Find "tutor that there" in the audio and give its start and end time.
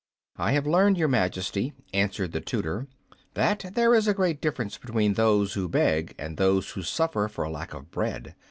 2.41-3.93